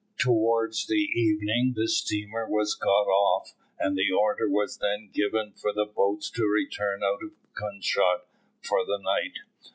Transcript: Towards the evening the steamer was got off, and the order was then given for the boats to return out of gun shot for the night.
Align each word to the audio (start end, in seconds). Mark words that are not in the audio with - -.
Towards 0.17 0.87
the 0.87 0.95
evening 0.95 1.73
the 1.75 1.87
steamer 1.87 2.47
was 2.49 2.73
got 2.73 2.89
off, 3.05 3.53
and 3.79 3.95
the 3.95 4.09
order 4.09 4.49
was 4.49 4.79
then 4.79 5.11
given 5.13 5.51
for 5.53 5.71
the 5.71 5.85
boats 5.85 6.31
to 6.31 6.47
return 6.47 7.03
out 7.03 7.19
of 7.21 7.33
gun 7.53 7.81
shot 7.81 8.25
for 8.67 8.83
the 8.83 8.97
night. 8.99 9.35